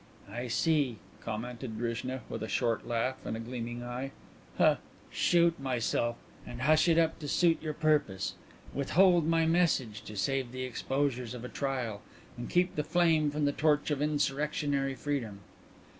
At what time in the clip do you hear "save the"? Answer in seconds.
10.17-10.63